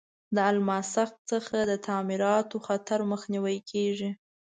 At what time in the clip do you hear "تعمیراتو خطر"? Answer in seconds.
1.87-2.99